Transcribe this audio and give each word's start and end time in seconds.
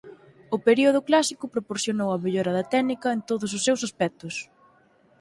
O 0.55 0.57
período 0.67 0.99
clásico 1.09 1.45
proporcionou 1.55 2.09
a 2.11 2.21
mellora 2.25 2.55
da 2.57 2.65
técnica 2.73 3.07
en 3.15 3.21
todos 3.29 3.49
os 3.57 3.65
seus 3.67 3.81
aspectos. 3.87 4.35